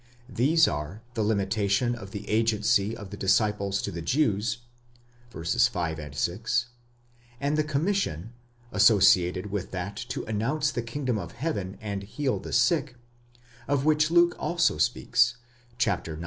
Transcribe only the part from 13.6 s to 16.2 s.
of which Luke also speaks, ix.